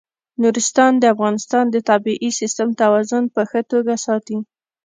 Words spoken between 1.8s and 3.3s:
طبعي سیسټم توازن